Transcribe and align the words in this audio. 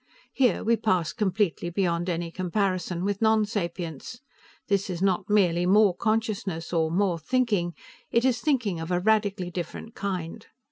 Here 0.33 0.63
we 0.63 0.77
pass 0.77 1.13
completely 1.13 1.69
beyond 1.69 2.09
any 2.09 2.31
comparison 2.31 3.05
with 3.05 3.21
nonsapience. 3.21 4.19
This 4.67 4.89
is 4.89 4.99
not 4.99 5.29
merely 5.29 5.67
more 5.67 5.95
consciousness, 5.95 6.73
or 6.73 6.89
more 6.89 7.19
thinking; 7.19 7.75
it 8.09 8.25
is 8.25 8.41
thinking 8.41 8.79
of 8.79 8.89
a 8.89 8.99
radically 8.99 9.51
different 9.51 9.93
kind. 9.93 10.47